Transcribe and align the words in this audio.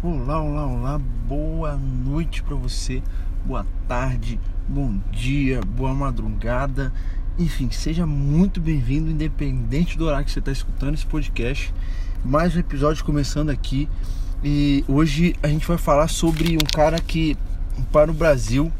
Olá, 0.00 0.40
olá, 0.40 0.64
olá, 0.64 1.00
boa 1.26 1.76
noite 1.76 2.40
para 2.44 2.54
você, 2.54 3.02
boa 3.44 3.66
tarde, 3.88 4.38
bom 4.68 4.96
dia, 5.10 5.60
boa 5.60 5.92
madrugada, 5.92 6.92
enfim, 7.36 7.68
seja 7.72 8.06
muito 8.06 8.60
bem-vindo, 8.60 9.10
independente 9.10 9.98
do 9.98 10.04
horário 10.06 10.24
que 10.24 10.30
você 10.30 10.38
está 10.38 10.52
escutando 10.52 10.94
esse 10.94 11.04
podcast. 11.04 11.74
Mais 12.24 12.54
um 12.54 12.60
episódio 12.60 13.04
começando 13.04 13.50
aqui 13.50 13.88
e 14.44 14.84
hoje 14.86 15.34
a 15.42 15.48
gente 15.48 15.66
vai 15.66 15.76
falar 15.76 16.06
sobre 16.06 16.54
um 16.54 16.66
cara 16.72 17.00
que, 17.00 17.36
para 17.90 18.08
o 18.08 18.14
Brasil, 18.14 18.70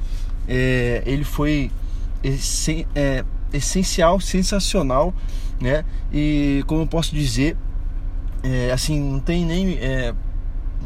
é, 0.47 1.03
ele 1.05 1.25
foi 1.25 1.73
essen, 2.23 2.87
é, 2.95 3.25
essencial, 3.53 4.21
sensacional, 4.21 5.13
né? 5.61 5.85
E 6.13 6.63
como 6.69 6.83
eu 6.83 6.87
posso 6.87 7.13
dizer, 7.13 7.57
é, 8.41 8.71
assim, 8.71 9.01
não 9.01 9.19
tem 9.19 9.45
nem 9.45 9.73
é, 9.79 10.15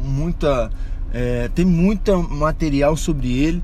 muita. 0.03 0.69
É, 1.13 1.49
tem 1.53 1.65
muita 1.65 2.17
material 2.17 2.97
sobre 2.97 3.31
ele. 3.31 3.63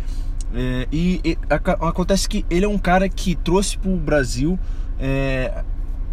É, 0.53 0.87
e, 0.91 1.19
e 1.23 1.37
a, 1.49 1.55
acontece 1.87 2.27
que 2.27 2.45
ele 2.49 2.65
é 2.65 2.67
um 2.67 2.77
cara 2.77 3.07
que 3.07 3.35
trouxe 3.35 3.77
para 3.77 3.91
o 3.91 3.97
Brasil 3.97 4.57
é, 4.99 5.63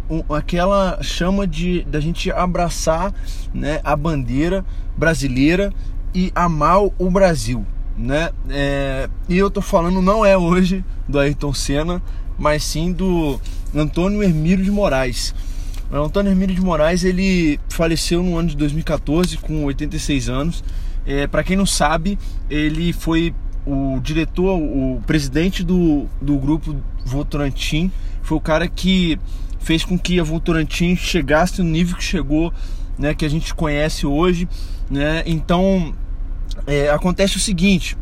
um, 0.09 0.23
aquela 0.33 0.99
chama 1.01 1.45
de 1.45 1.83
da 1.83 1.99
gente 1.99 2.31
abraçar 2.31 3.13
né, 3.53 3.81
a 3.83 3.95
bandeira 3.95 4.65
brasileira 4.95 5.73
e 6.13 6.31
amar 6.33 6.79
o 6.97 7.11
Brasil. 7.11 7.65
Né? 7.97 8.29
É, 8.49 9.09
e 9.27 9.37
eu 9.37 9.49
tô 9.49 9.61
falando 9.61 10.01
não 10.01 10.25
é 10.25 10.37
hoje 10.37 10.85
do 11.07 11.19
Ayrton 11.19 11.53
Senna, 11.53 12.01
mas 12.37 12.63
sim 12.63 12.91
do 12.91 13.39
Antônio 13.75 14.23
Hermílio 14.23 14.63
de 14.63 14.71
Moraes. 14.71 15.33
O 15.89 15.95
Antônio 15.95 16.29
Hermílio 16.29 16.53
de 16.53 16.61
Moraes 16.61 17.03
ele 17.03 17.59
faleceu 17.69 18.21
no 18.21 18.37
ano 18.37 18.49
de 18.49 18.57
2014 18.57 19.37
com 19.37 19.63
86 19.65 20.27
anos. 20.29 20.63
É, 21.05 21.27
Para 21.27 21.43
quem 21.43 21.55
não 21.55 21.65
sabe, 21.65 22.19
ele 22.49 22.91
foi 22.91 23.33
o 23.65 23.99
diretor, 24.01 24.57
o 24.57 25.01
presidente 25.07 25.63
do, 25.63 26.05
do 26.21 26.37
grupo 26.37 26.75
Votorantim. 27.05 27.91
Foi 28.21 28.37
o 28.37 28.41
cara 28.41 28.67
que 28.67 29.17
fez 29.59 29.85
com 29.85 29.97
que 29.97 30.19
a 30.19 30.23
Votorantim 30.23 30.95
chegasse 30.95 31.61
no 31.61 31.69
nível 31.69 31.95
que 31.95 32.03
chegou, 32.03 32.53
né, 32.97 33.13
que 33.13 33.25
a 33.25 33.29
gente 33.29 33.53
conhece 33.53 34.05
hoje. 34.05 34.47
Né? 34.89 35.23
Então 35.25 35.93
é, 36.65 36.89
acontece 36.89 37.37
o 37.37 37.39
seguinte: 37.39 37.97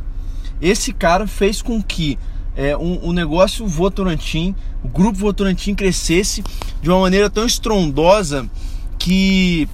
esse 0.60 0.92
cara 0.92 1.28
fez 1.28 1.62
com 1.62 1.82
que 1.82 2.18
é, 2.56 2.76
um, 2.78 3.10
um 3.10 3.12
negócio 3.12 3.68
Votorantim, 3.68 4.56
o 4.84 4.88
grupo 4.88 5.20
Votorantim 5.20 5.76
crescesse 5.76 6.44
de 6.82 6.90
uma 6.90 7.00
maneira 7.00 7.30
tão 7.30 7.46
estrondosa 7.46 8.50
que, 8.98 9.68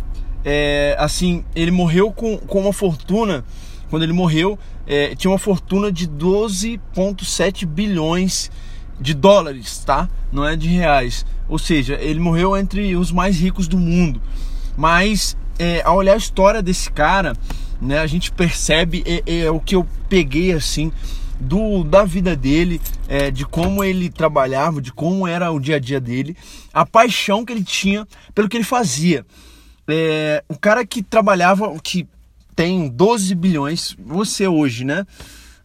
é, 0.43 0.95
assim, 0.97 1.43
ele 1.55 1.71
morreu 1.71 2.11
com, 2.11 2.37
com 2.37 2.61
uma 2.61 2.73
fortuna. 2.73 3.45
Quando 3.89 4.03
ele 4.03 4.13
morreu, 4.13 4.57
é, 4.87 5.15
tinha 5.15 5.29
uma 5.29 5.37
fortuna 5.37 5.91
de 5.91 6.07
12,7 6.07 7.65
bilhões 7.65 8.49
de 8.99 9.13
dólares, 9.13 9.83
tá? 9.85 10.09
Não 10.31 10.45
é 10.45 10.55
de 10.55 10.67
reais. 10.67 11.25
Ou 11.47 11.59
seja, 11.59 11.97
ele 12.01 12.19
morreu 12.19 12.57
entre 12.57 12.95
os 12.95 13.11
mais 13.11 13.39
ricos 13.39 13.67
do 13.67 13.77
mundo. 13.77 14.21
Mas, 14.77 15.37
é, 15.59 15.81
ao 15.83 15.97
olhar 15.97 16.13
a 16.13 16.17
história 16.17 16.61
desse 16.61 16.89
cara, 16.89 17.33
né, 17.81 17.99
a 17.99 18.07
gente 18.07 18.31
percebe 18.31 19.03
é, 19.05 19.41
é 19.41 19.51
o 19.51 19.59
que 19.59 19.75
eu 19.75 19.85
peguei 20.07 20.53
assim 20.53 20.91
do, 21.41 21.83
da 21.83 22.03
vida 22.03 22.35
dele, 22.35 22.79
é, 23.07 23.31
de 23.31 23.45
como 23.45 23.83
ele 23.83 24.09
trabalhava, 24.09 24.81
de 24.81 24.93
como 24.93 25.27
era 25.27 25.51
o 25.51 25.59
dia 25.59 25.77
a 25.77 25.79
dia 25.79 25.99
dele, 25.99 26.37
a 26.73 26.85
paixão 26.85 27.43
que 27.43 27.51
ele 27.51 27.63
tinha 27.63 28.07
pelo 28.33 28.47
que 28.47 28.57
ele 28.57 28.63
fazia. 28.63 29.25
É, 29.87 30.43
o 30.47 30.57
cara 30.57 30.85
que 30.85 31.01
trabalhava, 31.01 31.77
que 31.79 32.07
tem 32.55 32.87
12 32.87 33.33
bilhões, 33.35 33.95
você 33.99 34.47
hoje, 34.47 34.85
né? 34.85 35.05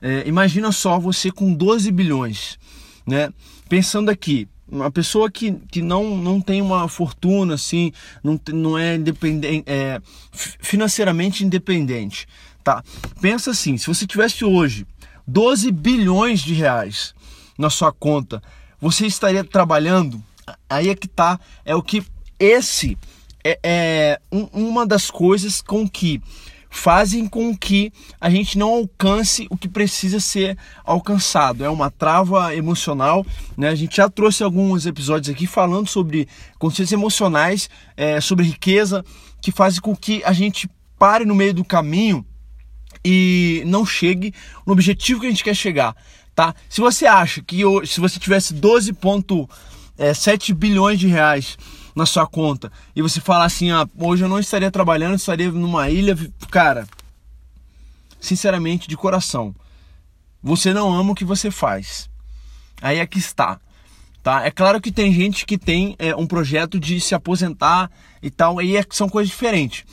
É, 0.00 0.24
imagina 0.26 0.72
só 0.72 0.98
você 0.98 1.30
com 1.30 1.52
12 1.52 1.90
bilhões, 1.92 2.58
né? 3.06 3.30
Pensando 3.68 4.10
aqui, 4.10 4.48
uma 4.68 4.90
pessoa 4.90 5.30
que, 5.30 5.52
que 5.70 5.82
não, 5.82 6.16
não 6.16 6.40
tem 6.40 6.60
uma 6.60 6.88
fortuna 6.88 7.54
assim, 7.54 7.92
não, 8.22 8.40
não 8.52 8.78
é 8.78 8.96
independente, 8.96 9.64
é, 9.66 10.00
financeiramente 10.32 11.44
independente, 11.44 12.26
tá? 12.64 12.82
Pensa 13.20 13.50
assim, 13.50 13.76
se 13.76 13.86
você 13.86 14.06
tivesse 14.06 14.44
hoje 14.44 14.86
12 15.26 15.70
bilhões 15.72 16.40
de 16.40 16.54
reais 16.54 17.14
na 17.58 17.70
sua 17.70 17.92
conta, 17.92 18.42
você 18.80 19.06
estaria 19.06 19.42
trabalhando? 19.42 20.22
Aí 20.68 20.88
é 20.88 20.94
que 20.94 21.08
tá, 21.08 21.40
é 21.64 21.74
o 21.74 21.82
que 21.82 22.04
esse 22.38 22.96
é, 23.44 23.58
é 23.62 24.20
um, 24.30 24.44
uma 24.52 24.86
das 24.86 25.10
coisas 25.10 25.60
com 25.62 25.88
que 25.88 26.20
fazem 26.68 27.26
com 27.26 27.56
que 27.56 27.90
a 28.20 28.28
gente 28.28 28.58
não 28.58 28.68
alcance 28.68 29.46
o 29.48 29.56
que 29.56 29.68
precisa 29.68 30.20
ser 30.20 30.58
alcançado. 30.84 31.64
É 31.64 31.70
uma 31.70 31.90
trava 31.90 32.54
emocional, 32.54 33.24
né? 33.56 33.68
A 33.68 33.74
gente 33.74 33.96
já 33.96 34.08
trouxe 34.10 34.44
alguns 34.44 34.84
episódios 34.84 35.34
aqui 35.34 35.46
falando 35.46 35.88
sobre 35.88 36.28
consciências 36.58 36.92
emocionais, 36.92 37.70
é, 37.96 38.20
sobre 38.20 38.44
riqueza, 38.44 39.04
que 39.40 39.50
fazem 39.50 39.80
com 39.80 39.96
que 39.96 40.22
a 40.24 40.32
gente 40.32 40.68
pare 40.98 41.24
no 41.24 41.34
meio 41.34 41.54
do 41.54 41.64
caminho 41.64 42.24
e 43.08 43.62
não 43.66 43.86
chegue 43.86 44.34
no 44.66 44.72
objetivo 44.72 45.20
que 45.20 45.26
a 45.26 45.30
gente 45.30 45.44
quer 45.44 45.54
chegar, 45.54 45.94
tá? 46.34 46.52
Se 46.68 46.80
você 46.80 47.06
acha 47.06 47.40
que 47.40 47.62
se 47.86 48.00
você 48.00 48.18
tivesse 48.18 48.52
12,7 48.52 50.50
é, 50.50 50.54
bilhões 50.54 50.98
de 50.98 51.06
reais 51.06 51.56
na 51.94 52.04
sua 52.04 52.26
conta 52.26 52.72
e 52.96 53.00
você 53.00 53.20
falar 53.20 53.44
assim, 53.44 53.70
ah, 53.70 53.88
hoje 53.96 54.24
eu 54.24 54.28
não 54.28 54.40
estaria 54.40 54.72
trabalhando, 54.72 55.14
estaria 55.14 55.52
numa 55.52 55.88
ilha, 55.88 56.18
cara, 56.50 56.84
sinceramente, 58.20 58.88
de 58.88 58.96
coração, 58.96 59.54
você 60.42 60.74
não 60.74 60.92
ama 60.92 61.12
o 61.12 61.14
que 61.14 61.24
você 61.24 61.48
faz. 61.48 62.10
Aí 62.82 62.98
é 62.98 63.06
que 63.06 63.18
está. 63.20 63.60
Tá? 64.20 64.44
É 64.44 64.50
claro 64.50 64.80
que 64.80 64.90
tem 64.90 65.14
gente 65.14 65.46
que 65.46 65.56
tem 65.56 65.94
é, 65.96 66.12
um 66.16 66.26
projeto 66.26 66.80
de 66.80 67.00
se 67.00 67.14
aposentar 67.14 67.88
e 68.20 68.32
tal, 68.32 68.58
aí 68.58 68.76
é, 68.76 68.84
são 68.90 69.08
coisas 69.08 69.30
diferentes. 69.30 69.84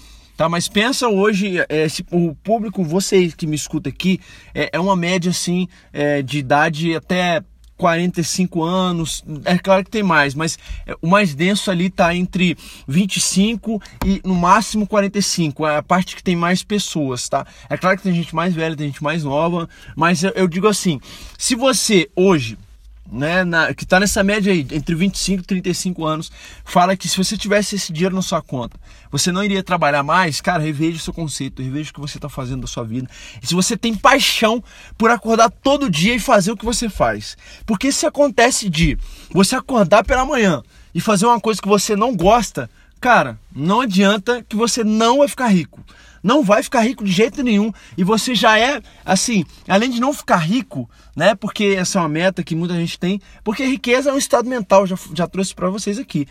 Tá, 0.44 0.50
mas 0.50 0.68
pensa 0.68 1.08
hoje, 1.08 1.64
é, 1.70 1.88
se, 1.88 2.06
o 2.12 2.36
público, 2.36 2.84
você 2.84 3.30
que 3.30 3.48
me 3.48 3.56
escuta 3.56 3.88
aqui, 3.88 4.20
é, 4.54 4.72
é 4.74 4.78
uma 4.78 4.94
média 4.94 5.32
assim 5.32 5.70
é, 5.94 6.22
de 6.22 6.38
idade 6.38 6.94
até 6.94 7.42
45 7.78 8.62
anos, 8.62 9.24
é 9.46 9.58
claro 9.58 9.86
que 9.86 9.90
tem 9.90 10.04
mais, 10.04 10.36
mas 10.36 10.60
é, 10.86 10.98
o 11.02 11.08
mais 11.08 11.34
denso 11.34 11.72
ali 11.72 11.86
está 11.86 12.14
entre 12.14 12.58
25 12.86 13.82
e 14.06 14.20
no 14.26 14.36
máximo 14.36 14.86
45, 14.86 15.66
é 15.66 15.78
a 15.78 15.82
parte 15.82 16.14
que 16.14 16.22
tem 16.22 16.36
mais 16.36 16.62
pessoas, 16.62 17.30
tá? 17.30 17.48
É 17.70 17.78
claro 17.78 17.96
que 17.96 18.04
tem 18.04 18.14
gente 18.14 18.36
mais 18.36 18.54
velha, 18.54 18.76
tem 18.76 18.88
gente 18.88 19.02
mais 19.02 19.24
nova, 19.24 19.70
mas 19.96 20.26
eu, 20.26 20.32
eu 20.32 20.46
digo 20.50 20.68
assim, 20.68 21.00
se 21.38 21.56
você 21.56 22.10
hoje 22.18 22.58
né, 23.12 23.44
na, 23.44 23.74
que 23.74 23.84
está 23.84 24.00
nessa 24.00 24.24
média 24.24 24.52
aí, 24.52 24.66
entre 24.72 24.96
25 24.96 25.44
e 25.44 25.46
35 25.46 26.06
anos, 26.06 26.32
fala 26.64 26.96
que 26.96 27.08
se 27.08 27.18
você 27.18 27.38
tivesse 27.38 27.76
esse 27.76 27.92
dinheiro 27.92 28.16
na 28.16 28.22
sua 28.22 28.42
conta, 28.42 28.80
você 29.12 29.32
não 29.32 29.44
iria 29.44 29.62
trabalhar 29.62 30.04
mais, 30.04 30.42
cara, 30.42 30.64
reveja 30.64 30.98
o 30.98 31.02
seu 31.02 31.14
conceito, 31.14 31.62
reveja 31.62 31.92
o 31.92 31.94
que 31.94 32.00
você 32.00 32.18
está 32.18 32.30
fazendo 32.30 32.62
da 32.62 32.68
sua 32.68 32.84
vida. 32.84 33.10
E 33.42 33.48
se 33.48 33.54
você 33.54 33.78
tem 33.78 33.94
paixão 33.94 34.64
por 34.98 35.12
acordar 35.12 35.50
todo 35.50 35.90
dia 35.90 36.16
e 36.16 36.20
fazer 36.20 36.52
o 36.52 36.58
que 36.58 36.66
você 36.66 36.90
faz. 36.90 37.38
Porque 37.66 37.92
se 37.92 38.06
acontece 38.06 38.70
de 38.70 38.98
você 39.32 39.56
acordar 39.56 40.04
pela 40.04 40.26
manhã 40.26 40.64
e 40.96 41.02
fazer 41.02 41.26
uma 41.26 41.40
coisa 41.40 41.62
que 41.62 41.68
você 41.68 41.96
não 41.96 42.16
gosta, 42.16 42.70
cara, 43.04 43.38
não 43.54 43.82
adianta 43.82 44.42
que 44.48 44.56
você 44.56 44.82
não 44.82 45.18
vai 45.18 45.28
ficar 45.28 45.48
rico 45.48 45.84
não 46.24 46.42
vai 46.42 46.64
ficar 46.64 46.80
rico 46.80 47.04
de 47.04 47.12
jeito 47.12 47.44
nenhum. 47.44 47.72
E 47.98 48.04
você 48.04 48.34
já 48.34 48.58
é, 48.58 48.82
assim, 49.04 49.44
além 49.68 49.90
de 49.90 50.00
não 50.00 50.14
ficar 50.14 50.38
rico, 50.38 50.90
né? 51.14 51.36
Porque 51.36 51.76
essa 51.78 52.00
é 52.00 52.02
uma 52.02 52.08
meta 52.08 52.42
que 52.42 52.56
muita 52.56 52.76
gente 52.76 52.98
tem, 52.98 53.20
porque 53.44 53.66
riqueza 53.66 54.10
é 54.10 54.14
um 54.14 54.18
estado 54.18 54.50
mental, 54.50 54.88
já, 54.88 54.96
já 55.14 55.28
trouxe 55.28 55.54
para 55.54 55.70
vocês 55.70 56.00
aqui, 56.00 56.26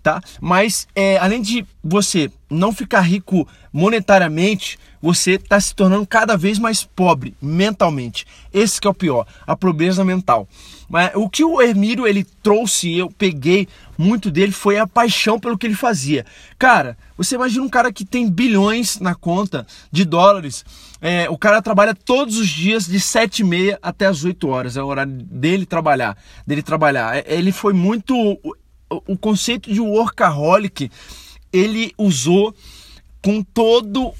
tá? 0.00 0.22
Mas 0.40 0.86
é, 0.94 1.18
além 1.18 1.42
de 1.42 1.66
você 1.82 2.30
não 2.48 2.72
ficar 2.72 3.00
rico 3.00 3.48
monetariamente, 3.72 4.78
você 5.00 5.32
está 5.32 5.58
se 5.58 5.74
tornando 5.74 6.06
cada 6.06 6.36
vez 6.36 6.58
mais 6.60 6.84
pobre 6.84 7.34
mentalmente. 7.42 8.24
Esse 8.54 8.80
que 8.80 8.86
é 8.86 8.90
o 8.90 8.94
pior, 8.94 9.26
a 9.44 9.56
pobreza 9.56 10.04
mental. 10.04 10.46
Mas 10.88 11.10
o 11.14 11.28
que 11.28 11.42
o 11.42 11.60
Hermílio 11.60 12.06
ele 12.06 12.22
trouxe, 12.42 12.96
eu 12.96 13.10
peguei 13.10 13.66
muito 14.02 14.30
dele, 14.30 14.52
foi 14.52 14.78
a 14.78 14.86
paixão 14.86 15.38
pelo 15.38 15.56
que 15.56 15.66
ele 15.66 15.74
fazia. 15.74 16.26
Cara, 16.58 16.96
você 17.16 17.36
imagina 17.36 17.64
um 17.64 17.68
cara 17.68 17.92
que 17.92 18.04
tem 18.04 18.28
bilhões 18.28 18.98
na 18.98 19.14
conta 19.14 19.66
de 19.90 20.04
dólares. 20.04 20.64
É, 21.00 21.28
o 21.30 21.38
cara 21.38 21.62
trabalha 21.62 21.94
todos 21.94 22.36
os 22.36 22.48
dias 22.48 22.86
de 22.86 23.00
7 23.00 23.40
e 23.40 23.44
meia 23.44 23.78
até 23.82 24.06
as 24.06 24.24
8 24.24 24.48
horas. 24.48 24.76
É 24.76 24.82
o 24.82 24.86
horário 24.86 25.12
dele 25.12 25.64
trabalhar. 25.64 26.16
Dele 26.46 26.62
trabalhar. 26.62 27.16
É, 27.16 27.24
ele 27.26 27.52
foi 27.52 27.72
muito. 27.72 28.14
O, 28.14 28.54
o 28.90 29.16
conceito 29.16 29.72
de 29.72 29.80
workaholic 29.80 30.90
ele 31.52 31.92
usou 31.98 32.54
com 33.22 33.42
todo 33.42 34.12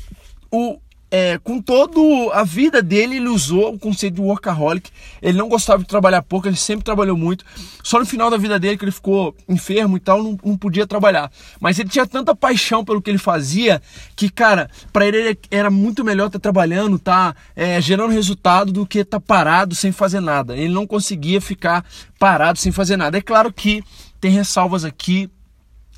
o 0.51 0.79
é, 1.15 1.37
com 1.37 1.61
toda 1.61 2.01
a 2.33 2.43
vida 2.43 2.81
dele, 2.81 3.17
ele 3.17 3.29
usou 3.29 3.75
o 3.75 3.79
conceito 3.79 4.15
de 4.15 4.23
workaholic. 4.23 4.91
Ele 5.21 5.37
não 5.37 5.47
gostava 5.47 5.83
de 5.83 5.87
trabalhar 5.87 6.23
pouco, 6.23 6.49
ele 6.49 6.57
sempre 6.57 6.87
trabalhou 6.87 7.19
muito. 7.19 7.45
Só 7.85 7.99
no 7.99 8.07
final 8.07 8.31
da 8.31 8.39
vida 8.39 8.59
dele, 8.59 8.79
que 8.79 8.85
ele 8.87 8.91
ficou 8.91 9.37
enfermo 9.47 9.99
e 9.99 10.01
tal, 10.01 10.23
não, 10.23 10.39
não 10.43 10.57
podia 10.57 10.87
trabalhar. 10.87 11.31
Mas 11.61 11.79
ele 11.79 11.91
tinha 11.91 12.07
tanta 12.07 12.35
paixão 12.35 12.83
pelo 12.83 13.03
que 13.03 13.11
ele 13.11 13.19
fazia 13.19 13.83
que, 14.17 14.31
cara, 14.31 14.71
para 14.91 15.07
ele 15.07 15.39
era 15.51 15.71
muito 15.71 16.03
melhor 16.03 16.29
estar 16.29 16.39
tá 16.39 16.43
trabalhando, 16.43 16.99
tá 16.99 17.37
é, 17.55 17.79
gerando 17.79 18.11
resultado 18.11 18.73
do 18.73 18.87
que 18.87 19.01
estar 19.01 19.21
tá 19.21 19.25
parado 19.27 19.75
sem 19.75 19.93
fazer 19.93 20.21
nada. 20.21 20.57
Ele 20.57 20.73
não 20.73 20.87
conseguia 20.87 21.43
ficar 21.43 21.85
parado 22.19 22.59
sem 22.59 22.73
fazer 22.73 22.97
nada. 22.97 23.19
É 23.19 23.21
claro 23.21 23.53
que 23.53 23.85
tem 24.19 24.31
ressalvas 24.31 24.83
aqui 24.83 25.29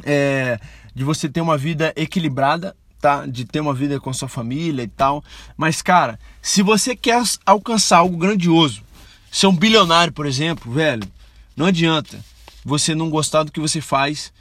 é, 0.02 0.58
de 0.93 1.05
você 1.05 1.28
ter 1.28 1.40
uma 1.40 1.56
vida 1.56 1.93
equilibrada 1.94 2.75
tá? 3.05 3.27
De 3.27 3.45
ter 3.45 3.61
uma 3.61 3.75
vida 3.75 4.01
com 4.01 4.11
sua 4.15 4.29
família 4.29 4.83
e 4.83 4.89
tal. 4.89 5.23
Mas, 5.59 5.83
cara, 5.83 6.19
se 6.41 6.62
você 6.62 6.97
quer 6.97 7.23
alcançar 7.45 7.99
algo 7.99 8.17
grandioso, 8.17 8.83
ser 9.31 9.47
um 9.47 9.55
bilionário, 9.55 10.11
por 10.11 10.25
exemplo, 10.25 10.73
velho, 10.73 11.06
não 11.55 11.67
adianta 11.67 12.19
você 12.65 12.95
não 12.95 13.11
gostar 13.11 13.43
do 13.43 13.53
que 13.53 13.61
você 13.61 13.79
faz, 13.79 14.33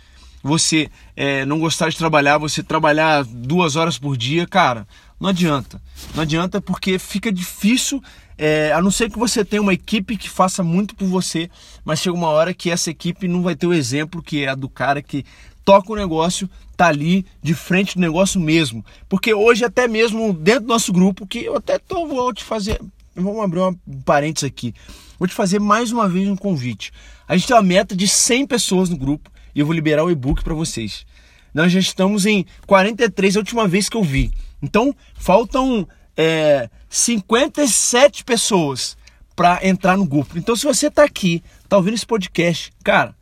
você 0.42 0.90
é, 1.14 1.44
não 1.46 1.60
gostar 1.60 1.90
de 1.90 1.98
trabalhar, 1.98 2.38
você 2.38 2.64
trabalhar 2.64 3.26
duas 3.26 3.76
horas 3.76 4.00
por 4.00 4.16
dia, 4.16 4.48
cara, 4.48 4.88
não 5.20 5.28
adianta. 5.28 5.82
Não 6.16 6.24
adianta 6.24 6.62
porque 6.62 6.98
fica 6.98 7.34
difícil, 7.34 8.02
é, 8.38 8.72
a 8.72 8.82
não 8.82 8.92
ser 8.92 9.12
que 9.12 9.20
você 9.20 9.44
tenha 9.44 9.62
uma 9.62 9.74
equipe 9.74 10.16
que 10.16 10.30
faça 10.30 10.64
muito 10.64 10.96
por 10.96 11.10
você, 11.10 11.50
mas 11.84 12.00
chega 12.00 12.16
uma 12.16 12.30
hora 12.30 12.54
que 12.54 12.72
essa 12.72 12.90
equipe 12.90 13.28
não 13.28 13.44
vai 13.44 13.58
ter 13.58 13.68
o 13.68 13.74
exemplo 13.74 14.24
que 14.24 14.46
é 14.46 14.48
a 14.48 14.56
do 14.56 14.70
cara 14.70 15.02
que 15.02 15.26
toca 15.64 15.92
o 15.92 15.96
negócio, 15.96 16.50
tá 16.76 16.88
ali 16.88 17.26
de 17.42 17.54
frente 17.54 17.96
do 17.96 18.02
negócio 18.02 18.40
mesmo. 18.40 18.86
Porque 19.08 19.34
hoje, 19.34 19.64
até 19.66 19.88
mesmo 19.88 20.34
dentro 20.34 20.62
do 20.62 20.68
nosso 20.68 20.92
grupo, 20.92 21.28
que 21.28 21.40
eu 21.46 21.56
até 21.56 21.78
tô, 21.78 22.08
vou 22.08 22.34
te 22.34 22.44
fazer. 22.44 22.82
Vamos 23.16 23.44
abrir 23.44 23.60
um 23.62 23.74
parênteses 24.04 24.48
aqui. 24.48 24.74
Vou 25.20 25.28
te 25.28 25.34
fazer 25.34 25.60
mais 25.60 25.92
uma 25.92 26.10
vez 26.10 26.28
um 26.28 26.36
convite. 26.36 26.92
A 27.28 27.38
gente 27.38 27.48
tem 27.48 27.56
uma 27.56 27.64
meta 27.64 27.96
de 27.96 28.08
100 28.08 28.48
pessoas 28.48 28.90
no 28.90 28.98
grupo 28.98 29.32
e 29.56 29.60
eu 29.60 29.66
vou 29.66 29.74
liberar 29.74 30.04
o 30.04 30.12
e-book 30.12 30.44
para 30.44 30.54
vocês. 30.54 31.06
Nós 31.54 31.72
já 31.72 31.80
estamos 31.80 32.26
em 32.26 32.46
43, 32.66 33.38
a 33.38 33.40
última 33.40 33.68
vez 33.68 33.88
que 33.88 33.96
eu 33.96 34.04
vi. 34.04 34.32
Então, 34.62 34.96
faltam 35.14 35.88
é, 36.18 36.70
57 36.90 38.24
pessoas 38.24 38.98
para 39.36 39.66
entrar 39.66 39.98
no 39.98 40.06
grupo. 40.06 40.38
Então, 40.38 40.56
se 40.56 40.66
você 40.66 40.88
está 40.88 41.04
aqui, 41.04 41.44
tá 41.70 41.78
ouvindo 41.78 41.94
esse 41.94 42.06
podcast, 42.06 42.72
cara, 42.84 43.16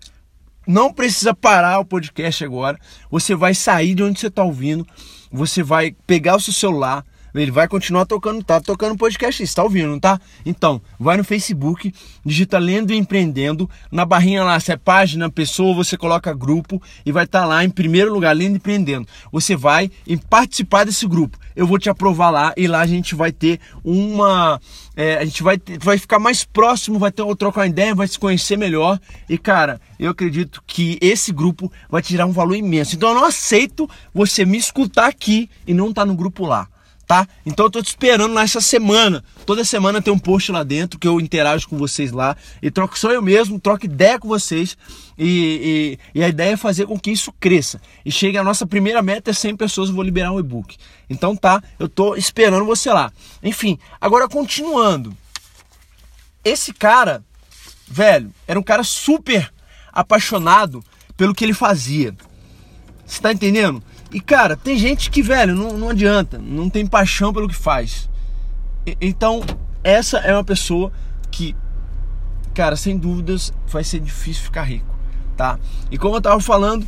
não 0.68 0.94
precisa 0.94 1.34
parar 1.34 1.80
o 1.80 1.86
podcast 1.86 2.44
agora. 2.44 2.78
Você 3.10 3.36
vai 3.36 3.54
sair 3.54 3.96
de 3.96 4.04
onde 4.04 4.19
você 4.19 4.28
está 4.28 4.44
ouvindo. 4.44 4.86
Você 5.31 5.63
vai 5.63 5.96
pegar 6.06 6.36
o 6.36 6.40
seu 6.40 6.54
celular. 6.54 7.06
Ele 7.33 7.51
vai 7.51 7.68
continuar 7.68 8.06
tocando, 8.06 8.44
tá 8.44 8.60
tocando 8.60 8.98
podcast, 8.98 9.42
está 9.42 9.63
ouvindo, 9.63 9.89
não 9.89 10.00
tá? 10.00 10.19
Então, 10.45 10.81
vai 11.00 11.18
no 11.18 11.24
Facebook, 11.24 11.94
digita 12.25 12.57
Lendo 12.57 12.92
e 12.92 12.98
Empreendendo, 12.98 13.69
na 13.92 14.06
barrinha 14.06 14.44
lá, 14.44 14.60
se 14.60 14.72
é 14.72 14.78
página, 14.78 15.30
pessoa, 15.30 15.74
você 15.74 15.98
coloca 15.98 16.33
grupo 16.33 16.81
e 17.06 17.12
vai 17.12 17.25
estar 17.25 17.42
tá 17.42 17.45
lá 17.45 17.63
em 17.63 17.69
primeiro 17.69 18.13
lugar, 18.13 18.36
Lendo 18.36 18.54
e 18.54 18.57
Empreendendo. 18.57 19.07
Você 19.31 19.56
vai 19.56 19.89
em 20.07 20.18
participar 20.18 20.86
desse 20.86 21.07
grupo. 21.07 21.38
Eu 21.56 21.68
vou 21.68 21.80
te 21.80 21.89
aprovar 21.89 22.30
lá 22.30 22.54
e 22.57 22.68
lá 22.68 22.81
a 22.81 22.88
gente 22.88 23.16
vai 23.16 23.31
ter 23.31 23.60
uma 23.83 24.60
é, 24.95 25.18
a 25.18 25.25
gente 25.25 25.42
vai, 25.42 25.60
vai 25.80 25.98
ficar 25.98 26.19
mais 26.19 26.44
próximo, 26.44 27.00
vai 27.00 27.12
ter 27.12 27.24
trocar 27.36 27.62
uma 27.62 27.68
ideia, 27.68 27.95
vai 27.95 28.07
se 28.07 28.19
conhecer 28.19 28.57
melhor. 28.57 29.00
E 29.30 29.38
cara, 29.38 29.80
eu 29.98 30.12
acredito 30.12 30.62
que 30.68 30.98
esse 31.01 31.31
grupo 31.31 31.72
vai 31.89 32.01
tirar 32.01 32.25
um 32.25 32.31
valor 32.31 32.56
imenso. 32.56 32.95
Então 32.95 33.10
eu 33.10 33.16
não 33.16 33.25
aceito 33.25 33.89
você 34.13 34.45
me 34.45 34.57
escutar 34.57 35.07
aqui 35.07 35.50
e 35.66 35.74
não 35.74 35.89
estar 35.89 36.01
tá 36.01 36.06
no 36.06 36.16
grupo 36.16 36.45
lá. 36.45 36.68
Tá? 37.07 37.27
Então 37.45 37.65
eu 37.65 37.69
tô 37.69 37.81
te 37.81 37.88
esperando 37.88 38.33
nessa 38.33 38.62
semana. 38.62 39.24
Toda 39.45 39.65
semana 39.65 40.01
tem 40.01 40.13
um 40.13 40.19
post 40.19 40.51
lá 40.51 40.63
dentro 40.63 40.98
que 40.98 41.07
eu 41.07 41.19
interajo 41.19 41.68
com 41.68 41.77
vocês 41.77 42.12
lá 42.12 42.38
e 42.62 42.71
troco 42.71 42.98
sou 42.98 43.12
eu 43.12 43.21
mesmo, 43.21 43.59
troco 43.59 43.86
ideia 43.86 44.18
com 44.18 44.30
vocês 44.30 44.77
e, 45.18 45.98
e, 46.13 46.19
e, 46.19 46.24
a 46.24 46.30
ideia 46.30 46.53
é 46.53 46.57
fazer 46.57 46.86
com 46.86 46.98
que 46.98 47.12
isso 47.12 47.33
cresça. 47.39 47.81
E 48.06 48.12
chegue 48.12 48.38
a 48.38 48.44
nossa 48.44 48.65
primeira 48.65 49.01
meta 49.01 49.30
é 49.30 49.33
100 49.33 49.57
pessoas, 49.57 49.89
eu 49.89 49.95
vou 49.95 50.03
liberar 50.03 50.31
um 50.31 50.39
e-book. 50.39 50.77
Então 51.09 51.36
tá, 51.36 51.62
eu 51.77 51.89
tô 51.89 52.15
esperando 52.15 52.65
você 52.65 52.92
lá. 52.92 53.12
Enfim, 53.44 53.77
agora 54.00 54.30
continuando. 54.30 55.15
Esse 56.44 56.74
cara, 56.74 57.24
velho, 57.88 58.33
era 58.47 58.59
um 58.59 58.63
cara 58.63 58.83
super 58.83 59.51
apaixonado 59.92 60.83
pelo 61.18 61.36
que 61.36 61.44
ele 61.44 61.54
fazia. 61.54 62.15
Você 63.06 63.21
tá 63.21 63.33
entendendo? 63.33 63.83
E 64.13 64.19
cara, 64.19 64.58
tem 64.58 64.78
gente 64.78 65.10
que, 65.10 65.22
velho, 65.22 65.56
não, 65.56 65.78
não 65.78 65.90
adianta, 65.90 66.38
não 66.38 66.69
tem 66.69 66.86
paixão 66.86 67.31
pelo 67.31 67.48
que 67.48 67.56
faz. 67.56 68.10
E, 68.86 68.98
então, 69.00 69.42
essa 69.84 70.18
é 70.18 70.34
uma 70.34 70.44
pessoa 70.44 70.92
que, 71.30 71.56
cara, 72.54 72.75
sem 72.75 72.98
dúvidas 72.98 73.54
vai 73.68 73.84
ser 73.84 74.00
difícil 74.00 74.44
ficar 74.44 74.63
rico, 74.63 74.94
tá? 75.38 75.58
E 75.90 75.98
como 75.98 76.16
eu 76.16 76.22
tava 76.22 76.42
falando, 76.42 76.86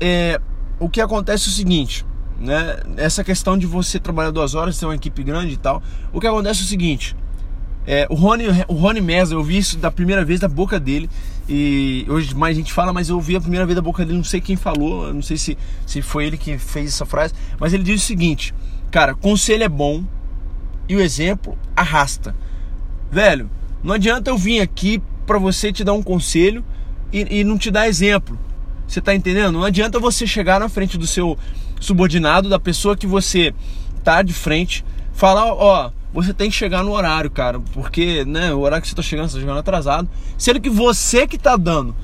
é, 0.00 0.40
o 0.80 0.88
que 0.88 1.00
acontece 1.00 1.48
é 1.48 1.50
o 1.50 1.52
seguinte, 1.52 2.04
né? 2.40 2.80
Essa 2.96 3.22
questão 3.22 3.58
de 3.58 3.66
você 3.66 3.98
trabalhar 3.98 4.30
duas 4.30 4.54
horas, 4.54 4.78
ter 4.78 4.86
uma 4.86 4.94
equipe 4.94 5.22
grande 5.22 5.52
e 5.52 5.56
tal. 5.58 5.82
O 6.12 6.20
que 6.20 6.26
acontece 6.26 6.60
é 6.60 6.64
o 6.64 6.66
seguinte, 6.66 7.14
é, 7.86 8.06
o 8.08 8.14
Rony, 8.14 8.44
o 8.68 8.74
Rony 8.74 9.00
Mesa, 9.00 9.34
eu 9.34 9.44
vi 9.44 9.58
isso 9.58 9.76
da 9.78 9.90
primeira 9.90 10.24
vez 10.24 10.40
da 10.40 10.48
boca 10.48 10.80
dele. 10.80 11.10
E 11.48 12.06
hoje 12.08 12.34
mais 12.34 12.56
gente 12.56 12.72
fala, 12.72 12.92
mas 12.92 13.08
eu 13.08 13.16
ouvi 13.16 13.36
a 13.36 13.40
primeira 13.40 13.66
vez 13.66 13.76
da 13.76 13.82
boca 13.82 14.04
dele, 14.04 14.16
não 14.16 14.24
sei 14.24 14.40
quem 14.40 14.56
falou, 14.56 15.12
não 15.12 15.20
sei 15.20 15.36
se, 15.36 15.58
se 15.86 16.00
foi 16.00 16.26
ele 16.26 16.38
que 16.38 16.56
fez 16.56 16.88
essa 16.88 17.04
frase, 17.04 17.34
mas 17.60 17.74
ele 17.74 17.82
diz 17.82 18.02
o 18.02 18.06
seguinte: 18.06 18.54
Cara, 18.90 19.14
conselho 19.14 19.64
é 19.64 19.68
bom 19.68 20.04
e 20.88 20.96
o 20.96 21.00
exemplo 21.00 21.58
arrasta. 21.76 22.34
Velho, 23.10 23.50
não 23.82 23.94
adianta 23.94 24.30
eu 24.30 24.38
vir 24.38 24.60
aqui 24.60 25.02
para 25.26 25.38
você 25.38 25.72
te 25.72 25.84
dar 25.84 25.92
um 25.92 26.02
conselho 26.02 26.64
e, 27.12 27.40
e 27.40 27.44
não 27.44 27.58
te 27.58 27.70
dar 27.70 27.88
exemplo. 27.88 28.38
Você 28.86 29.00
tá 29.00 29.14
entendendo? 29.14 29.52
Não 29.52 29.64
adianta 29.64 29.98
você 29.98 30.26
chegar 30.26 30.60
na 30.60 30.68
frente 30.68 30.96
do 30.96 31.06
seu 31.06 31.38
subordinado, 31.80 32.48
da 32.48 32.58
pessoa 32.58 32.96
que 32.96 33.06
você 33.06 33.54
tá 34.02 34.22
de 34.22 34.32
frente, 34.32 34.84
falar, 35.12 35.52
ó, 35.52 35.90
você 36.14 36.32
tem 36.32 36.48
que 36.48 36.56
chegar 36.56 36.84
no 36.84 36.92
horário, 36.92 37.28
cara, 37.28 37.58
porque, 37.72 38.24
né, 38.24 38.54
o 38.54 38.60
horário 38.60 38.82
que 38.82 38.88
você 38.88 38.94
tá 38.94 39.02
chegando, 39.02 39.28
você 39.28 39.34
tá 39.34 39.40
chegando 39.40 39.58
atrasado. 39.58 40.08
Sendo 40.38 40.60
que 40.60 40.70
você 40.70 41.26
que 41.26 41.36
tá 41.36 41.56
dando 41.56 41.94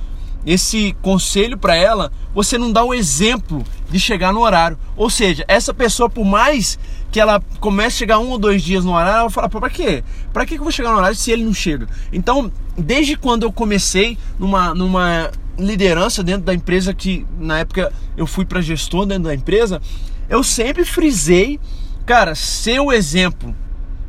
esse 0.45 0.97
conselho 1.01 1.57
para 1.57 1.77
ela, 1.77 2.11
você 2.35 2.59
não 2.59 2.73
dá 2.73 2.83
o 2.83 2.93
exemplo 2.93 3.63
de 3.89 4.01
chegar 4.01 4.33
no 4.33 4.41
horário. 4.41 4.77
Ou 4.97 5.09
seja, 5.09 5.45
essa 5.47 5.73
pessoa, 5.73 6.11
por 6.11 6.25
mais 6.25 6.77
que 7.13 7.21
ela 7.21 7.41
comece 7.61 7.97
a 7.97 7.99
chegar 7.99 8.19
um 8.19 8.31
ou 8.31 8.39
dois 8.39 8.63
dias 8.63 8.85
no 8.85 8.95
horário, 8.95 9.21
ela 9.21 9.31
fala: 9.31 9.49
para 9.49 9.71
quê? 9.71 10.03
Para 10.33 10.45
que 10.45 10.55
eu 10.55 10.63
vou 10.63 10.73
chegar 10.73 10.91
no 10.91 10.99
horário 10.99 11.17
se 11.17 11.31
ele 11.31 11.45
não 11.45 11.55
chega? 11.55 11.87
Então, 12.13 12.51
desde 12.77 13.17
quando 13.17 13.45
eu 13.45 13.53
comecei 13.53 14.19
numa, 14.41 14.75
numa 14.75 15.31
liderança 15.57 16.21
dentro 16.23 16.43
da 16.43 16.55
empresa, 16.55 16.93
que 16.93 17.25
na 17.39 17.61
época 17.61 17.93
eu 18.17 18.27
fui 18.27 18.45
para 18.45 18.61
gestor 18.61 19.07
dentro 19.07 19.25
da 19.25 19.35
empresa, 19.35 19.81
eu 20.29 20.43
sempre 20.43 20.85
frisei, 20.85 21.61
cara, 22.05 22.35
ser 22.35 22.81
o 22.81 22.91
exemplo 22.91 23.55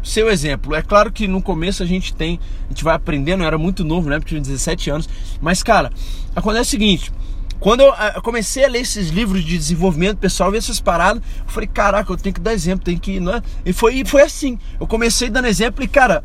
seu 0.04 0.30
exemplo. 0.30 0.76
É 0.76 0.82
claro 0.82 1.12
que 1.12 1.28
no 1.28 1.42
começo 1.42 1.84
a 1.84 1.86
gente 1.86 2.14
tem, 2.14 2.40
a 2.66 2.70
gente 2.70 2.84
vai 2.84 2.96
aprendendo, 2.96 3.44
eu 3.44 3.48
era 3.48 3.58
muito 3.58 3.84
novo, 3.84 4.10
né? 4.10 4.18
Porque 4.20 4.30
tinha 4.30 4.42
17 4.42 4.90
anos. 4.90 5.10
Mas, 5.42 5.62
cara, 5.64 5.92
acontece 6.36 6.70
o 6.70 6.72
seguinte. 6.72 7.12
Quando 7.60 7.82
eu, 7.82 7.94
comecei 8.24 8.66
a 8.66 8.68
ler 8.68 8.80
esses 8.80 9.10
livros 9.10 9.44
de 9.44 9.56
desenvolvimento 9.56 10.18
pessoal, 10.18 10.50
ver 10.50 10.58
essas 10.58 10.82
paradas, 10.82 11.22
eu 11.46 11.52
falei, 11.52 11.70
caraca, 11.72 12.12
eu 12.12 12.18
tenho 12.18 12.34
que 12.34 12.42
dar 12.42 12.54
exemplo, 12.54 12.84
tem 12.84 12.98
que, 12.98 13.20
né? 13.20 13.42
E 13.64 13.72
foi, 13.72 13.96
e 13.96 14.06
foi 14.06 14.24
assim. 14.24 14.58
Eu 14.80 14.88
comecei 14.88 15.30
dando 15.30 15.48
exemplo 15.48 15.84
e, 15.84 15.88
cara, 15.88 16.24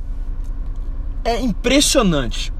é 1.22 1.38
impressionante 1.40 2.52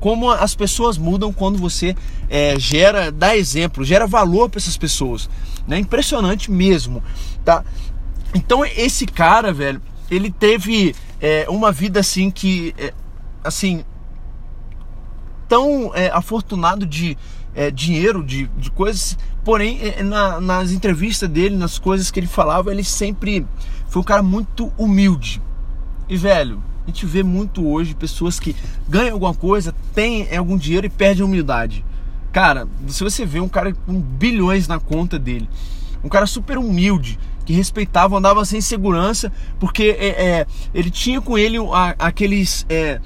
como 0.00 0.30
as 0.30 0.54
pessoas 0.54 0.96
mudam 0.96 1.32
quando 1.32 1.58
você 1.58 1.94
é, 2.30 2.58
gera, 2.58 3.10
dá 3.10 3.36
exemplo, 3.36 3.84
gera 3.84 4.06
valor 4.06 4.48
para 4.48 4.58
essas 4.58 4.76
pessoas. 4.76 5.28
É 5.66 5.72
né? 5.72 5.78
impressionante 5.78 6.50
mesmo, 6.50 7.02
tá? 7.44 7.64
Então 8.34 8.64
esse 8.64 9.06
cara, 9.06 9.52
velho, 9.52 9.82
ele 10.10 10.30
teve 10.30 10.94
é, 11.20 11.46
uma 11.48 11.72
vida 11.72 12.00
assim 12.00 12.30
que, 12.30 12.74
é, 12.78 12.92
assim, 13.42 13.84
tão 15.48 15.94
é, 15.94 16.10
afortunado 16.10 16.86
de 16.86 17.16
é, 17.54 17.70
dinheiro, 17.70 18.22
de, 18.22 18.46
de 18.56 18.70
coisas, 18.70 19.18
porém, 19.44 19.80
é, 19.82 20.02
na, 20.02 20.40
nas 20.40 20.70
entrevistas 20.70 21.28
dele, 21.28 21.56
nas 21.56 21.78
coisas 21.78 22.10
que 22.10 22.20
ele 22.20 22.26
falava, 22.26 22.70
ele 22.70 22.84
sempre 22.84 23.46
foi 23.88 24.02
um 24.02 24.04
cara 24.04 24.22
muito 24.22 24.72
humilde. 24.78 25.42
E, 26.08 26.16
velho, 26.16 26.62
a 26.84 26.90
gente 26.90 27.04
vê 27.04 27.22
muito 27.22 27.66
hoje 27.66 27.94
pessoas 27.94 28.40
que 28.40 28.54
ganham 28.88 29.14
alguma 29.14 29.34
coisa, 29.34 29.74
têm 29.94 30.34
algum 30.36 30.56
dinheiro 30.56 30.86
e 30.86 30.90
perdem 30.90 31.22
a 31.22 31.26
humildade. 31.26 31.84
Cara, 32.32 32.68
se 32.86 33.02
você 33.02 33.26
vê 33.26 33.40
um 33.40 33.48
cara 33.48 33.72
com 33.72 34.00
bilhões 34.00 34.68
na 34.68 34.78
conta 34.78 35.18
dele, 35.18 35.48
um 36.04 36.08
cara 36.08 36.26
super 36.26 36.56
humilde, 36.58 37.18
que 37.48 37.54
respeitava, 37.54 38.14
andava 38.14 38.44
sem 38.44 38.60
segurança, 38.60 39.32
porque 39.58 39.96
é, 39.98 40.08
é, 40.08 40.46
ele 40.74 40.90
tinha 40.90 41.18
com 41.18 41.38
ele 41.38 41.56
a, 41.56 41.94
aqueles 41.98 42.66
é, 42.68 43.00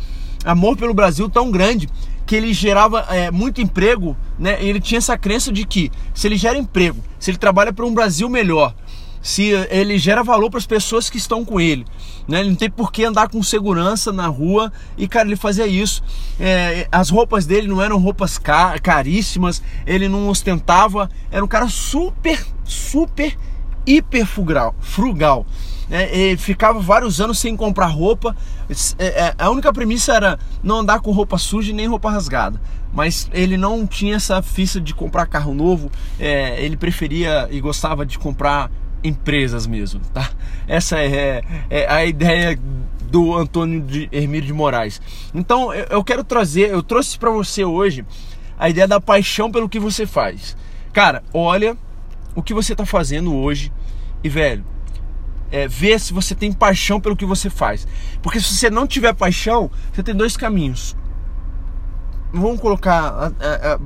amor 0.45 0.77
pelo 0.77 0.93
Brasil 0.93 1.31
tão 1.31 1.49
grande 1.49 1.89
que 2.27 2.35
ele 2.35 2.53
gerava 2.53 3.07
é, 3.09 3.31
muito 3.31 3.61
emprego, 3.61 4.17
né? 4.37 4.57
Ele 4.61 4.81
tinha 4.81 4.99
essa 4.99 5.17
crença 5.17 5.53
de 5.53 5.65
que 5.65 5.93
se 6.13 6.27
ele 6.27 6.37
gera 6.37 6.59
emprego, 6.59 6.99
se 7.21 7.31
ele 7.31 7.39
trabalha 7.39 7.73
para 7.73 7.87
um 7.87 7.95
Brasil 7.95 8.29
melhor, 8.29 8.75
se 9.23 9.51
ele 9.71 9.97
gera 9.97 10.25
valor 10.25 10.51
para 10.51 10.59
as 10.59 10.67
pessoas 10.67 11.09
que 11.09 11.19
estão 11.19 11.45
com 11.45 11.61
ele. 11.61 11.87
Né? 12.27 12.41
Ele 12.41 12.49
não 12.49 12.57
tem 12.57 12.69
por 12.69 12.91
que 12.91 13.05
andar 13.05 13.29
com 13.29 13.41
segurança 13.45 14.13
na 14.13 14.27
rua 14.27 14.73
e, 14.99 15.07
cara, 15.07 15.29
ele 15.29 15.37
fazia 15.37 15.69
isso. 15.69 16.03
É, 16.41 16.89
as 16.91 17.11
roupas 17.11 17.47
dele 17.47 17.69
não 17.69 17.81
eram 17.81 17.97
roupas 17.97 18.41
caríssimas, 18.83 19.63
ele 19.87 20.09
não 20.09 20.29
ostentava, 20.29 21.09
era 21.31 21.45
um 21.45 21.49
cara 21.49 21.69
super, 21.69 22.45
super, 22.65 23.39
hiper 23.87 24.27
frugal. 24.27 24.75
frugal. 24.81 25.47
É, 25.91 26.35
ficava 26.39 26.81
vários 26.81 27.21
anos 27.21 27.39
sem 27.39 27.55
comprar 27.55 27.87
roupa. 27.87 28.35
É, 28.99 29.07
é, 29.07 29.35
a 29.37 29.51
única 29.51 29.71
premissa 29.73 30.15
era 30.15 30.39
não 30.63 30.79
andar 30.79 31.01
com 31.01 31.13
roupa 31.13 31.37
suja 31.37 31.73
nem 31.73 31.87
roupa 31.87 32.11
rasgada. 32.11 32.61
Mas 32.95 33.29
ele 33.33 33.57
não 33.57 33.87
tinha 33.87 34.17
essa 34.17 34.41
ficha 34.41 34.81
de 34.81 34.95
comprar 34.95 35.27
carro 35.27 35.55
novo. 35.55 35.91
É, 36.19 36.63
ele 36.65 36.77
preferia 36.77 37.47
e 37.51 37.61
gostava 37.61 38.07
de 38.07 38.19
comprar 38.19 38.71
empresas 39.05 39.67
mesmo, 39.67 40.01
tá? 40.15 40.31
Essa 40.67 40.99
é, 40.99 41.43
é 41.69 41.87
a 41.93 42.05
ideia 42.05 42.59
do 43.11 43.37
Antônio 43.37 43.83
de 43.83 44.09
Hermílio 44.11 44.47
de 44.47 44.53
Moraes. 44.53 45.01
Então 45.35 45.75
eu 45.75 46.03
quero 46.03 46.25
trazer, 46.25 46.71
eu 46.71 46.83
trouxe 46.83 47.19
para 47.19 47.31
você 47.31 47.65
hoje 47.65 48.07
a 48.59 48.71
ideia 48.71 48.89
da 48.89 49.01
paixão 49.01 49.51
pelo 49.51 49.69
que 49.69 49.79
você 49.79 50.07
faz. 50.07 50.57
Cara, 50.93 51.23
olha 51.35 51.77
o 52.35 52.43
que 52.43 52.55
você 52.55 52.75
tá 52.75 52.87
fazendo 52.87 53.35
hoje 53.35 53.73
e 54.23 54.29
velho, 54.29 54.65
é, 55.51 55.69
vê 55.69 55.99
se 55.99 56.13
você 56.13 56.35
tem 56.35 56.53
paixão 56.53 57.01
pelo 57.01 57.17
que 57.17 57.27
você 57.27 57.51
faz. 57.51 57.87
Porque 58.23 58.41
se 58.41 58.55
você 58.55 58.71
não 58.71 58.87
tiver 58.87 59.13
paixão, 59.13 59.71
você 59.93 60.03
tem 60.03 60.15
dois 60.15 60.37
caminhos. 60.37 60.97
Vamos 62.33 62.61
colocar, 62.61 63.33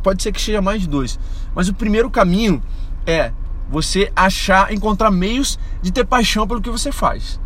pode 0.04 0.22
ser 0.22 0.30
que 0.30 0.40
seja 0.40 0.62
mais 0.62 0.82
de 0.82 0.88
dois, 0.88 1.18
mas 1.52 1.68
o 1.68 1.74
primeiro 1.74 2.08
caminho 2.08 2.62
é 3.04 3.32
você 3.68 4.12
achar, 4.14 4.72
encontrar 4.72 5.10
meios 5.10 5.58
de 5.82 5.90
ter 5.90 6.06
paixão 6.06 6.46
pelo 6.46 6.60
que 6.60 6.70
você 6.70 6.92
faz. 6.92 7.40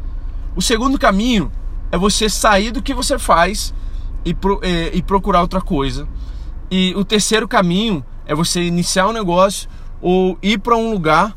O 0.54 0.61
segundo 0.61 0.99
caminho 0.99 1.50
é 1.90 1.97
você 1.97 2.28
sair 2.28 2.71
do 2.71 2.83
que 2.83 2.92
você 2.92 3.19
faz 3.19 3.73
e, 4.25 4.35
pro, 4.35 4.61
e, 4.62 4.99
e 4.99 5.02
procurar 5.02 5.40
outra 5.40 5.62
coisa. 5.62 6.07
E 6.71 6.95
o 6.95 7.04
terceiro 7.04 7.49
caminho 7.49 8.04
é 8.26 8.35
você 8.35 8.62
iniciar 8.62 9.09
um 9.09 9.12
negócio 9.12 9.69
ou 10.00 10.38
ir 10.42 10.59
para 10.59 10.76
um 10.76 10.92
lugar 10.92 11.37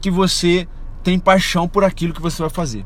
que 0.00 0.10
você 0.10 0.68
tem 1.02 1.18
paixão 1.18 1.68
por 1.68 1.84
aquilo 1.84 2.14
que 2.14 2.22
você 2.22 2.40
vai 2.40 2.50
fazer. 2.50 2.84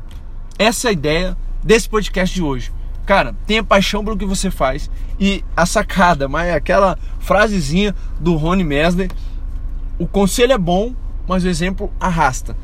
Essa 0.57 0.87
é 0.87 0.89
a 0.89 0.93
ideia 0.93 1.37
desse 1.63 1.87
podcast 1.87 2.33
de 2.33 2.41
hoje. 2.41 2.71
Cara, 3.05 3.35
tenha 3.47 3.63
paixão 3.63 4.03
pelo 4.03 4.17
que 4.17 4.25
você 4.25 4.51
faz. 4.51 4.89
E 5.19 5.43
a 5.55 5.65
sacada, 5.65 6.27
mas 6.27 6.53
aquela 6.53 6.97
frasezinha 7.19 7.95
do 8.19 8.35
Rony 8.35 8.63
Mesler, 8.63 9.09
o 9.97 10.05
conselho 10.05 10.53
é 10.53 10.57
bom, 10.57 10.93
mas 11.27 11.43
o 11.43 11.47
exemplo 11.47 11.91
arrasta. 11.99 12.55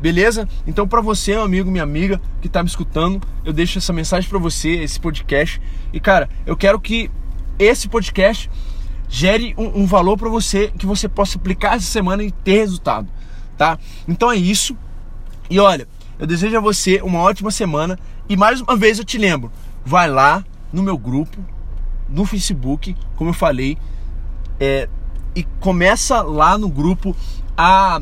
Beleza? 0.00 0.48
Então, 0.66 0.88
para 0.88 1.02
você, 1.02 1.32
meu 1.32 1.42
amigo, 1.42 1.70
minha 1.70 1.84
amiga 1.84 2.20
que 2.40 2.46
está 2.46 2.62
me 2.62 2.68
escutando, 2.68 3.20
eu 3.44 3.52
deixo 3.52 3.78
essa 3.78 3.92
mensagem 3.92 4.28
para 4.28 4.38
você, 4.38 4.70
esse 4.70 4.98
podcast. 4.98 5.60
E 5.92 6.00
cara, 6.00 6.28
eu 6.46 6.56
quero 6.56 6.80
que 6.80 7.10
esse 7.58 7.86
podcast 7.86 8.50
gere 9.10 9.54
um, 9.58 9.82
um 9.82 9.86
valor 9.86 10.16
para 10.16 10.28
você 10.28 10.72
que 10.78 10.86
você 10.86 11.08
possa 11.08 11.36
aplicar 11.36 11.74
essa 11.74 11.86
semana 11.86 12.22
e 12.22 12.30
ter 12.30 12.60
resultado, 12.60 13.08
tá? 13.58 13.76
Então 14.06 14.30
é 14.30 14.36
isso. 14.36 14.76
E 15.50 15.58
olha, 15.58 15.88
eu 16.18 16.26
desejo 16.26 16.56
a 16.56 16.60
você 16.60 17.02
uma 17.02 17.18
ótima 17.18 17.50
semana 17.50 17.98
e 18.28 18.36
mais 18.36 18.60
uma 18.60 18.76
vez 18.76 18.98
eu 18.98 19.04
te 19.04 19.18
lembro, 19.18 19.50
vai 19.84 20.08
lá 20.08 20.44
no 20.72 20.82
meu 20.82 20.96
grupo 20.96 21.44
no 22.08 22.24
Facebook, 22.24 22.96
como 23.16 23.30
eu 23.30 23.34
falei, 23.34 23.76
é, 24.58 24.88
e 25.34 25.44
começa 25.60 26.22
lá 26.22 26.56
no 26.56 26.68
grupo 26.68 27.14
a 27.56 28.00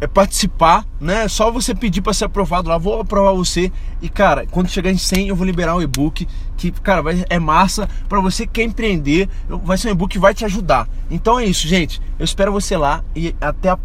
é, 0.00 0.06
participar, 0.06 0.84
né? 1.00 1.24
É 1.24 1.28
só 1.28 1.50
você 1.50 1.74
pedir 1.74 2.00
para 2.02 2.12
ser 2.12 2.26
aprovado 2.26 2.68
lá, 2.68 2.78
vou 2.78 3.00
aprovar 3.00 3.32
você. 3.32 3.72
E 4.00 4.08
cara, 4.08 4.46
quando 4.46 4.68
chegar 4.68 4.90
em 4.90 4.98
100, 4.98 5.28
eu 5.28 5.36
vou 5.36 5.46
liberar 5.46 5.74
um 5.76 5.82
e-book 5.82 6.26
que, 6.56 6.70
cara, 6.70 7.02
vai, 7.02 7.24
é 7.28 7.38
massa 7.38 7.88
para 8.08 8.20
você 8.20 8.46
que 8.46 8.54
quer 8.54 8.64
empreender. 8.64 9.28
Vai 9.48 9.78
ser 9.78 9.88
um 9.88 9.92
e-book 9.92 10.12
que 10.12 10.18
vai 10.18 10.34
te 10.34 10.44
ajudar. 10.44 10.88
Então 11.10 11.38
é 11.38 11.44
isso, 11.44 11.66
gente. 11.66 12.00
Eu 12.18 12.24
espero 12.24 12.52
você 12.52 12.76
lá 12.76 13.02
e 13.14 13.34
até 13.40 13.70
a 13.70 13.78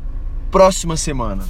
próxima 0.50 0.98
semana. 0.98 1.44